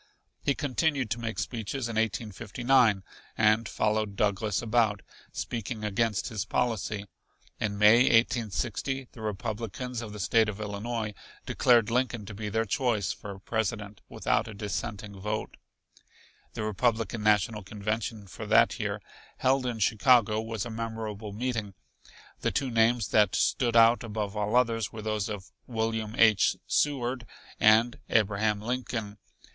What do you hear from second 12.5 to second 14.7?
choice for President without a